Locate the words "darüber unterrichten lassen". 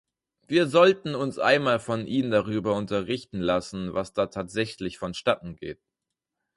2.31-3.93